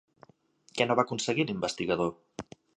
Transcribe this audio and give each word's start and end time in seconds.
Què 0.79 0.87
no 0.87 0.97
va 1.01 1.05
aconseguir 1.07 1.47
l'investigador? 1.53 2.13